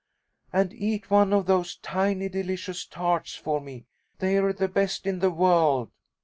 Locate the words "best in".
4.67-5.19